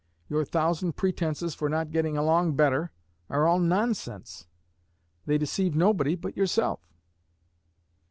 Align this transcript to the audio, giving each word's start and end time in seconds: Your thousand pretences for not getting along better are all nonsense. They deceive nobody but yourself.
Your 0.29 0.43
thousand 0.45 0.93
pretences 0.95 1.53
for 1.53 1.69
not 1.69 1.91
getting 1.91 2.17
along 2.17 2.55
better 2.55 2.91
are 3.29 3.45
all 3.47 3.59
nonsense. 3.59 4.47
They 5.27 5.37
deceive 5.37 5.75
nobody 5.75 6.15
but 6.15 6.35
yourself. 6.35 6.79